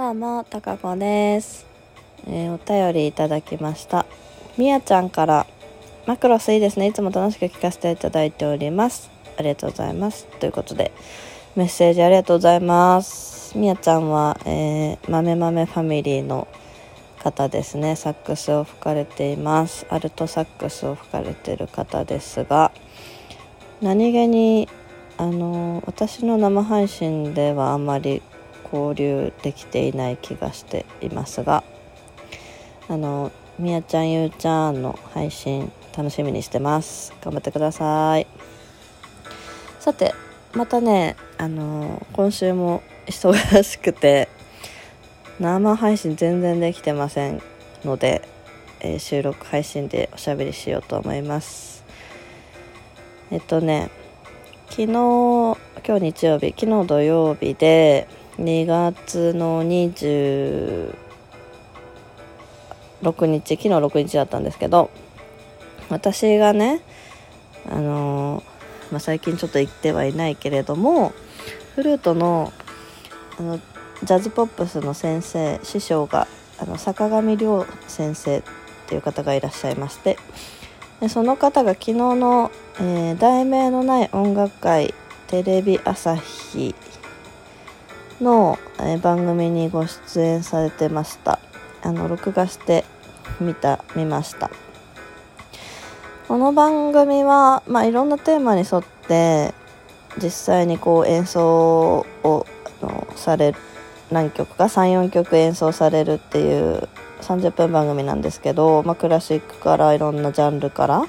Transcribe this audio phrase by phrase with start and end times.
[0.00, 1.66] どうも、たかこです、
[2.26, 4.06] えーお便りいただきました。
[4.56, 5.46] みやちゃんから、
[6.06, 6.86] マクロスいいですね。
[6.86, 9.10] いつも楽しく聞かせていただいております。
[9.36, 10.24] ありがとうございます。
[10.40, 10.92] ということで、
[11.54, 13.58] メッセージありがとうございます。
[13.58, 16.48] みやちゃんは、えー、豆豆ファミリーの
[17.22, 17.94] 方ですね。
[17.94, 19.86] サックスを吹かれています。
[19.90, 22.72] アルトサックスを吹かれている方ですが、
[23.82, 24.66] 何気に
[25.18, 28.22] あの私の生配信ではあまり
[28.72, 31.64] 交流できていない気がしていますが
[32.88, 37.12] あのみやちゃんゆうちゃんの配信楽しみにしてます。
[37.20, 38.26] 頑張ってください。
[39.78, 40.14] さて
[40.54, 44.28] またねあの今週も忙しくて
[45.38, 47.42] 生配信全然できてません
[47.84, 48.22] ので、
[48.80, 51.84] えー収録配信でおしゃべりしようと思います。
[53.30, 53.90] えっとね
[54.70, 58.08] 昨日今日日曜日昨日土曜日で
[58.40, 60.94] 2月の26
[63.26, 64.90] 日昨日6日だったんですけど
[65.90, 66.80] 私がね
[67.68, 68.42] あの
[68.90, 71.12] まあ、最近ちょっと行ってはいないけれども
[71.76, 72.52] フルートの
[73.38, 73.58] あの
[74.02, 76.26] ジャズポップスの先生師匠が
[76.58, 78.42] あの坂上亮先生っ
[78.86, 80.16] ていう方がいらっしゃいまして
[81.00, 84.94] でその方が昨日の、えー題名のない音楽会
[85.26, 86.74] テレビ朝日
[88.20, 91.38] の、え番組にご出演されてました。
[91.82, 92.84] あの録画して
[93.40, 94.50] 見た見ました。
[96.28, 99.52] この番組は、まあ、いろんなテーマに沿って
[100.22, 102.46] 実際にこう演奏を
[102.82, 103.58] あのされる
[104.12, 106.88] 何曲か34曲演奏されるっていう
[107.22, 111.06] 30分番組なんですけど、まあ、クラシックからいろんなジャンルから。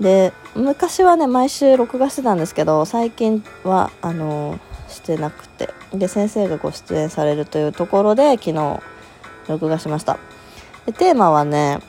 [0.00, 5.81] で昔はね毎週録画してたんですけど最近はあのしてなくて。
[5.94, 8.80] で先生がご出演されるというところで昨日
[9.48, 10.18] 録画しました。
[10.86, 11.80] でテーマはね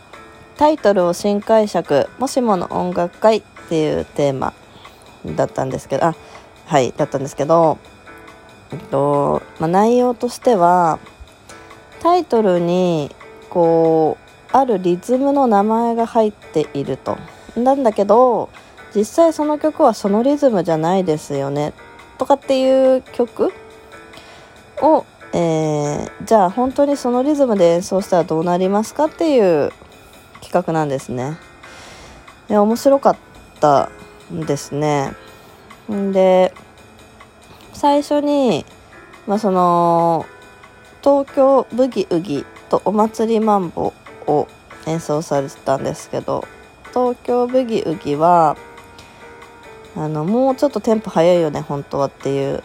[0.57, 4.53] タイトルを新解釈もしもの音楽会っていうテーマ
[5.25, 6.15] だったんですけどあ
[6.65, 7.79] はいだったんですけど
[8.71, 10.99] えっと、まあ、内容としては
[12.01, 13.09] タイトルに
[13.49, 17.17] こうあるリズムの名前が入っていると。
[17.55, 18.49] なんだけど
[18.95, 21.73] 実際その曲はそのリズムじゃないですよね
[22.17, 23.53] とかっていう曲
[24.81, 25.73] を、えー
[26.25, 29.73] じゃあ本当にそのリズムで演奏したらどうなりますかっていう
[30.41, 31.37] 企画なんですね。
[32.49, 33.17] いや面白かっ
[33.59, 33.89] た
[34.33, 35.11] んですね。
[35.89, 36.53] で
[37.73, 38.65] 最初に、
[39.27, 40.25] まあ、その
[41.03, 43.93] 東京ブギウギとお祭りマンボ
[44.25, 44.47] を
[44.87, 46.45] 演奏されてたんですけど
[46.93, 48.55] 東京ブギウギは
[49.97, 52.63] あのもうちょっとテンポ早いよね本当はっていう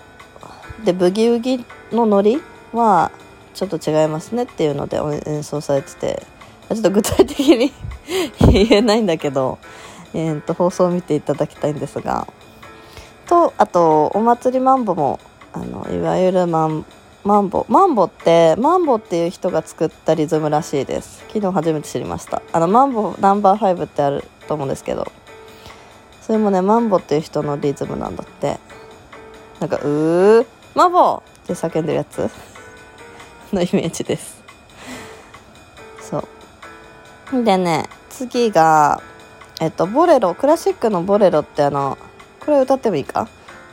[0.84, 2.40] でブギウギのノリ
[2.72, 3.10] は
[3.54, 6.22] ちょっと違いますねっていうので演奏されてて
[6.68, 7.72] ちょっと具体的に
[8.52, 9.58] 言えないんだけど、
[10.14, 12.26] えー、と放送を見ていただきたいんですが
[13.26, 15.18] とあとお祭りマンボも
[15.52, 16.84] あのいわゆるマン
[17.24, 21.24] マンボマンボってマンボっていう人が作ったリズムらしいです。
[21.28, 22.40] 昨日初めて知りました。
[22.52, 25.10] あのマンボナンバーファイブってあると思うんですけど
[26.22, 28.58] それもねマンボっていう人のリズムなんだって。
[29.60, 30.46] なんか「うー
[30.78, 32.30] マンボ!」って叫んでるやつ？
[33.52, 34.40] のイメージです。
[36.00, 36.24] そ
[37.32, 37.42] う。
[37.42, 39.00] でね次が
[39.60, 41.98] えっとボレロクラシックのボレロってあの
[42.44, 43.26] これ歌ってもいいか？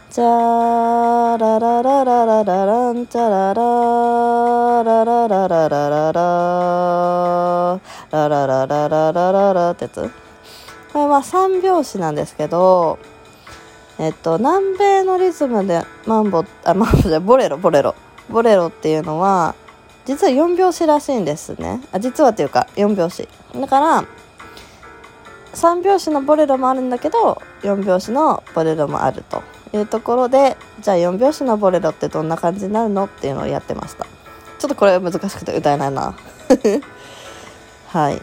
[0.09, 0.23] チャ
[1.37, 7.79] ララララララランチャララララララララララ
[8.11, 10.09] ラララララララってやつ
[10.93, 12.97] これは3拍子なんですけど
[13.97, 17.95] えっと南米のリズムでマンボあマンボじゃボレロボレロ。
[18.29, 19.55] ボレロっていうのは
[20.05, 21.81] 実は4拍子らしいんですね。
[21.91, 23.27] あ実はっていうか4拍子。
[23.59, 24.05] だから
[25.53, 29.41] 3拍子のボレロもあるんだけど4拍子のボレロもあると。
[29.73, 34.05] いうところでじゃあ4拍子のボレロってどんな感じになるのっていうのをやってました。
[34.57, 36.15] ちょっとこれ難しくて歌えないな。
[37.87, 38.21] はい。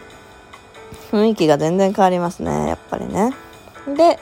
[1.11, 3.33] 雰囲気が全然変わりますねやっぱりね。
[3.95, 4.19] で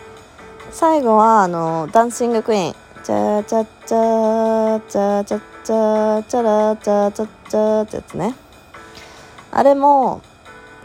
[0.72, 2.76] 最後はあのダンシングクイーン。
[3.04, 8.36] チャチャチャチャチャチャチャラチャチャチャってやつね
[9.50, 10.22] あれも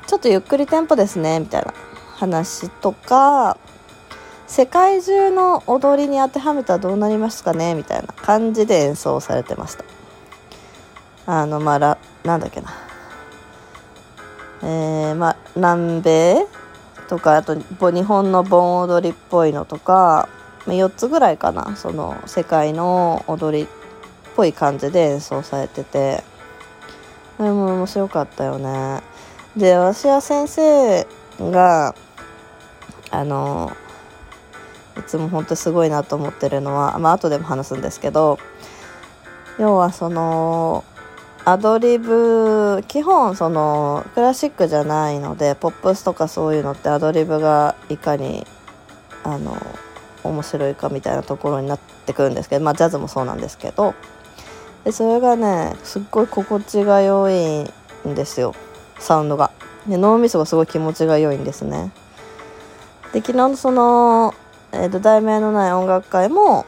[0.07, 1.75] ちょっとゆっくりテンポですねみたいな
[2.15, 3.59] 話とか
[4.47, 9.85] 世界中の踊りに当てはめたらどうなりますかねみたいな感じで演奏されてました
[11.27, 12.71] あのまあらなんだっけな
[14.63, 16.47] えー、まあ南米
[17.09, 20.29] とかあと日本の盆踊りっぽいのとか
[20.67, 21.77] 4つぐらいかな。
[21.77, 23.67] その世界の踊りっ
[24.35, 26.25] ぽい感じで演奏されてて。
[27.39, 29.03] あれも面白かったよね。
[29.57, 31.07] で私は先生
[31.39, 31.95] が
[33.11, 33.73] あの
[34.99, 38.39] いつも本当すごいなと思ってるのはまあ後でも話すんですけど
[39.59, 40.85] 要はその
[41.49, 48.45] アドリブ基本そのクラシックじゃないのでポップスとかそういうのってアドリブがいかに
[49.23, 49.57] あの
[50.25, 53.95] 面白いかみたいなところになってくるんですけどまあジャズもそうなんですけど。
[54.85, 58.53] でそれがねすっごい心地が良いんですよ。
[58.99, 59.53] サウンドが。
[59.87, 61.93] で脳みそがすごい気持ちが良いんですね。
[63.13, 64.35] で昨日のその、
[64.73, 66.67] えーと題名のない音楽会も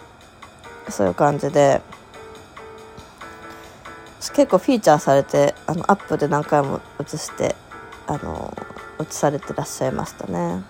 [0.88, 1.80] そういう感じで
[4.38, 7.56] 結構フィーチャーされてあのアップで何回も映して
[8.06, 8.56] あの
[9.00, 10.62] 映されてらっしゃいましたね。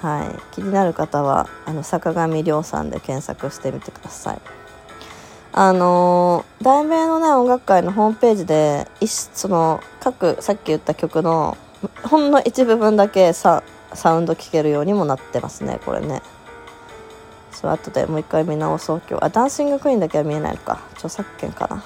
[0.00, 0.54] はい。
[0.54, 4.40] 気になる方はあの坂上亮さんで検索してみてください。
[5.52, 11.58] あの題名のね音楽会のホームページでその各さっき言った曲の
[12.04, 13.62] ほんの一部分だけサ
[13.92, 16.22] サウンド聴けるようにもなってますねこれね。
[17.50, 19.24] そう後でもう一回見直そう今日。
[19.26, 20.78] あダンシングクイーンだけは見えないのか。
[20.94, 21.84] 著作権かな。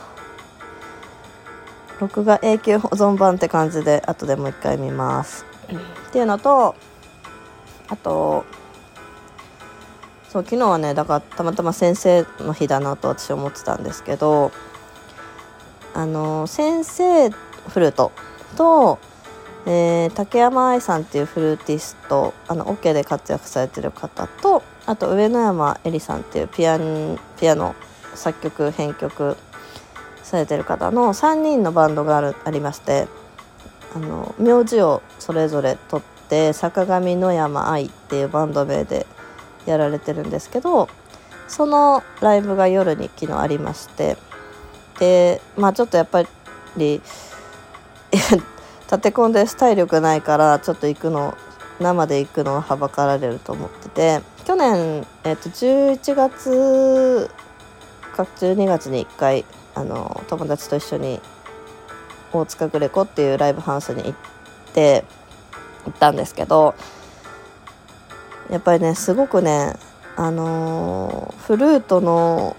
[2.01, 5.45] 録画永久保存版って感じで後でもう一回見ます。
[6.09, 6.75] っていうのと
[7.89, 8.45] あと
[10.31, 14.51] そう昨日はねだからたまたま先生の日だなと私思ってたんですけど
[15.93, 18.13] あの先生フルート
[18.57, 18.99] と、
[19.67, 26.79] えー、竹山愛さんっていうフルーティストあのオ、ケで活躍されてる方とあと上野山恵里さんっていうピア
[27.39, 27.75] ピアノ
[28.15, 29.37] 作曲編曲
[30.31, 33.09] されてる方の3人のバンドがあるありまして
[33.95, 39.07] あの名字をそれぞれ取って坂上野山愛っていうバンド名で
[39.67, 40.89] やられてるんですけど
[41.49, 44.17] そのライブが夜に昨日ありまして
[45.01, 46.23] でまあちょっとやっぱ
[46.77, 47.03] り
[48.13, 51.35] 立て込んで体力ないからちょっと行くの
[51.81, 57.31] 生で行くのははばかられると思ってて去年、えっと、11月
[58.15, 59.45] か12月に1回
[59.75, 61.21] あの友達と一緒に
[62.33, 64.15] 大塚グレコっていうライブハウスに行っ
[64.73, 65.05] て
[65.85, 66.75] 行ったんですけど
[68.51, 69.75] やっぱりねすごくね
[70.17, 72.57] あのフルートの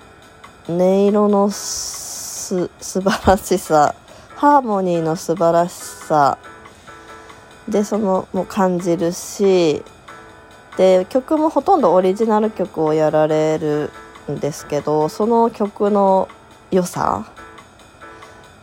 [0.67, 3.95] 音色のす素晴らしさ
[4.35, 6.37] ハーモニーの素晴らしさ
[7.69, 9.83] でそのも感じるし
[10.77, 13.91] で曲もほとんどオリジナル曲をやられる
[14.31, 16.27] んですけどその曲の
[16.71, 17.25] 良さ？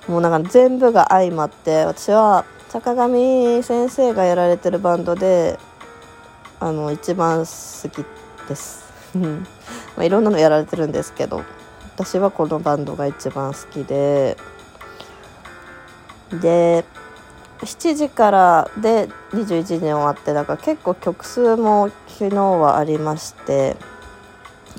[0.09, 5.59] もうなんか全部が相まって私は坂上先生がやられてるバンドで
[6.61, 8.05] あの一番好き
[8.49, 8.85] です。
[9.97, 11.43] まあいろんなのやられてるんですけど
[11.95, 14.37] 私はこのバンドが一番好きで。
[16.33, 16.85] で
[17.61, 23.77] 7時からで21時に終わってだから結構曲数も昨日はありまして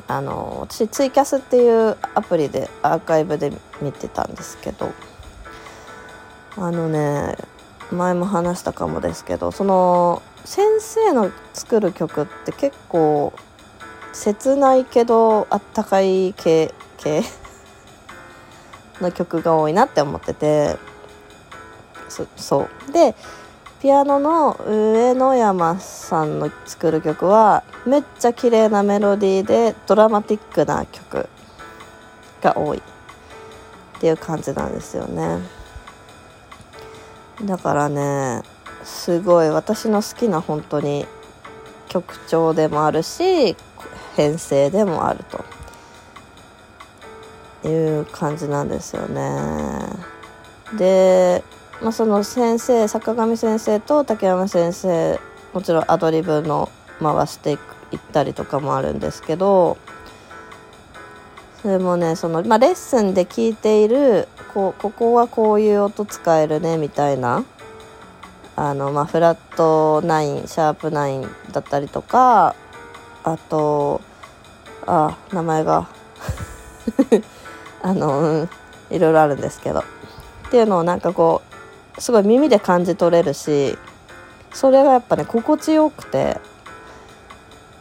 [0.07, 3.51] あの私ツイキャスっていうアプリでアーカイブで
[3.81, 4.91] 見てたんですけど
[6.57, 7.35] あのね
[7.91, 13.33] 前も話したかもですけどその先生の作る曲って結構
[14.13, 17.23] 切ないけどあったかい系系
[19.01, 20.77] の曲が多いなって思ってて
[22.35, 22.91] そう。
[22.91, 23.15] で
[23.81, 31.29] ピアノの上野山さんの作る曲はめっちゃ綺麗なメロディーでドラマティックな曲
[32.41, 32.79] が多い。
[32.79, 32.81] っ
[34.01, 35.39] ていう感じなんですよね。
[37.45, 38.43] だからね
[38.83, 41.05] すごい私の好きな本当に
[41.87, 43.55] 曲調でもあるし
[44.15, 45.43] 編成でもあると。
[47.67, 49.37] いう感じなんですよね。
[50.77, 51.43] で
[51.81, 55.19] まあ、その先生坂上先生と竹山先生
[55.53, 56.69] もちろんアドリブの
[56.99, 57.57] 回していっ
[58.11, 59.77] たりとかもあるんですけど
[61.61, 67.45] それもねその、まあ、レッスンで聞いているこここはこういう音使えるねみたいな
[68.57, 72.55] あの、まあ、フラット9シャープ9だったりとか
[73.23, 74.01] あと
[74.85, 75.87] あ名前が
[77.81, 78.49] あの、うん、
[78.89, 79.83] いろいろあるんですけど。
[80.49, 81.48] っていうのをなんかこう
[81.97, 83.77] すごい耳で感じ取れるし
[84.53, 86.39] それがやっぱね心地よくて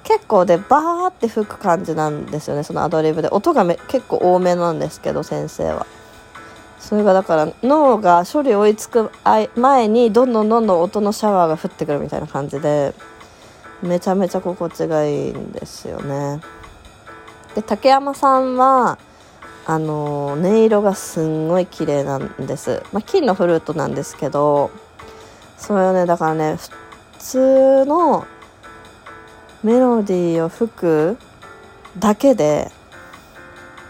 [0.04, 3.28] 結構でバーって吹く感じなんですよねそのアドリブで。
[3.28, 5.86] 音がめ結構多めなんですけど先生は。
[6.78, 9.10] それがだから脳が処理追いつく
[9.56, 12.94] 前にどんどんどんどん音のシャワーが降ってくるみたいな感じで
[13.82, 16.40] めちゃめちゃ心地がいいんですよね。
[17.54, 18.98] で竹山さんは
[19.68, 24.70] あの音色がすんごい綺麗なんです、まあ、金のフルートなんですけど
[25.58, 26.70] それをねだからね普
[27.18, 28.26] 通の
[29.62, 31.18] メロディーを吹く
[31.98, 32.70] だけで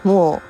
[0.03, 0.41] もう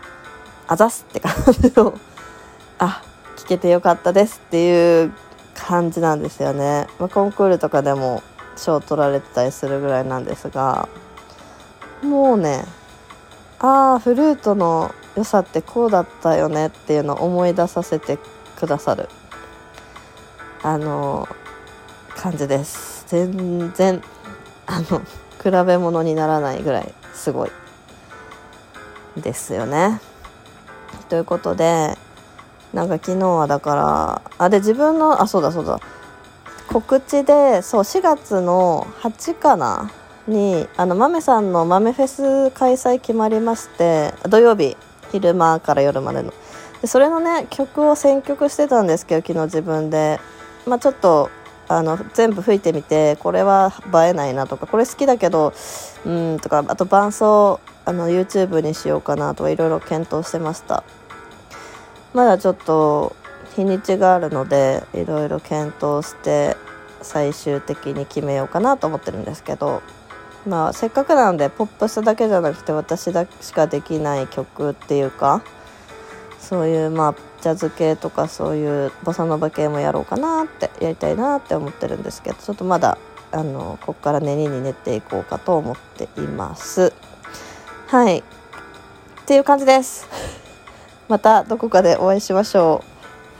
[0.67, 1.93] あざすって感じの
[2.79, 3.03] あ
[3.37, 5.13] 聞けてよかったですっていう
[5.53, 8.23] 感じなんですよね、まあ、コンクールとかでも
[8.55, 10.89] 賞取られてたりするぐらいなんですが
[12.01, 12.65] もうね
[13.59, 18.17] ああフルートの良さってこうだったよねっていうのを思い出させて
[18.57, 19.09] くださる。
[20.63, 21.27] あの
[22.15, 23.03] 感じです。
[23.07, 24.01] 全然
[24.65, 24.99] あの
[25.43, 27.51] 比べ物にならないぐらいすごい
[29.17, 29.99] ですよね。
[31.09, 31.97] ということで
[32.73, 35.81] なんか昨日はだからあで自分のあそうだそうだ。
[36.69, 39.91] 告知でそう4月の8かな？
[40.27, 44.77] にあの豆さんの豆フェス開催決まりまして土曜日。
[45.11, 46.33] 昼間から夜までの。
[46.81, 50.19] でそれのね曲を選曲してたんですけど昨日自分で。
[50.65, 51.29] まあちょっと
[51.67, 55.53] あの全部吹いてみてこれは映えないなとかこれ好きだけど
[56.05, 60.83] うんとかあと伴奏あの YouTube にしようかなとかいろいろ検討してました。
[62.13, 63.15] まだちょっと
[63.55, 66.57] 日にちがあるのでいろいろ検討して
[67.01, 69.81] 最終的に決めようかなと思ってるんですけど。
[70.47, 75.43] まあせっかくなのでポップスだけじゃなくて私だけしかできない曲っていうか
[76.39, 82.97] そういうまあジャズ系とかそういうボサノバ系もやろうかなってやりたいなって思ってるんですけどちょっとまだ
[83.31, 86.93] あのここから練りに練っていこうかと思っています。
[87.87, 88.19] はい。
[88.19, 88.23] っ
[89.25, 90.07] ていう感じです。
[91.07, 92.83] またどこかでお会いしましょ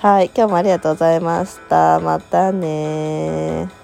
[0.04, 0.06] う。
[0.06, 0.32] はい。
[0.36, 2.00] 今日もありがとうございました。
[2.00, 3.79] またね